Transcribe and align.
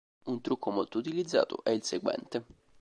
Un 0.29 0.41
trucco 0.41 0.71
molto 0.71 0.97
utilizzato 0.97 1.63
è 1.63 1.69
il 1.69 1.83
seguente. 1.83 2.45